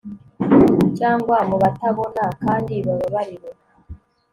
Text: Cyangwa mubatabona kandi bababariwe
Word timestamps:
Cyangwa 0.97 1.37
mubatabona 1.49 2.23
kandi 2.43 2.75
bababariwe 2.87 3.49